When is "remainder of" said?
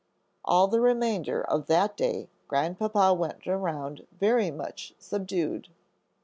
0.81-1.67